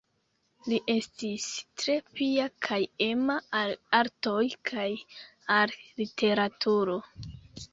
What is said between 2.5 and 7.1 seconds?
kaj ema al artoj kaj al literaturo.